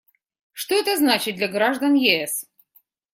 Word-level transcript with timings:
Что 0.51 0.73
это 0.73 0.97
значит 0.97 1.35
для 1.35 1.47
граждан 1.47 1.93
ЕС? 1.93 2.47